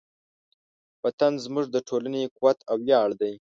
وطن 1.03 1.33
زموږ 1.45 1.65
د 1.71 1.77
ټولنې 1.87 2.21
قوت 2.35 2.59
او 2.69 2.75
ویاړ 2.85 3.09
دی. 3.21 3.33